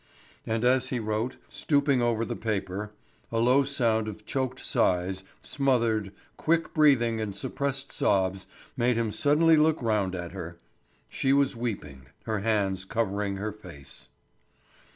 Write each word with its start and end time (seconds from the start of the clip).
And 0.47 0.63
as 0.65 0.89
he 0.89 0.99
wrote, 0.99 1.37
stooping 1.47 2.01
over 2.01 2.25
the 2.25 2.35
paper, 2.35 2.91
a 3.31 3.37
low 3.37 3.63
sound 3.63 4.07
of 4.07 4.25
choked 4.25 4.57
sighs, 4.59 5.23
smothered, 5.43 6.11
quick 6.37 6.73
breathing 6.73 7.21
and 7.21 7.35
suppressed 7.35 7.91
sobs 7.91 8.47
made 8.75 8.97
him 8.97 9.11
suddenly 9.11 9.57
look 9.57 9.79
round 9.79 10.15
at 10.15 10.31
her. 10.31 10.57
She 11.07 11.33
was 11.33 11.55
weeping, 11.55 12.07
her 12.23 12.39
hands 12.39 12.83
covering 12.83 13.37
her 13.37 13.51
face. 13.51 14.09